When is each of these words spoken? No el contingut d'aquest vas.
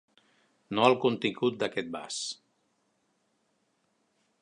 No 0.77 0.87
el 0.91 0.97
contingut 1.03 1.61
d'aquest 1.65 1.93
vas. 1.99 2.19